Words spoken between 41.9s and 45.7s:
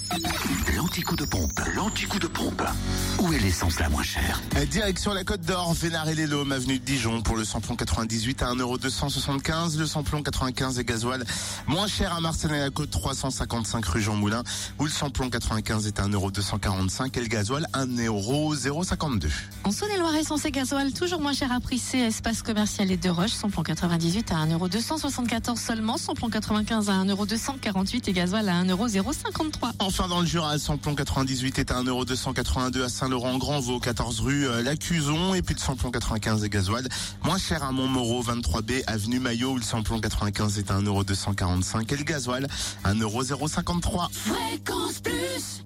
et le gasoil 1,053€. Fréquence plus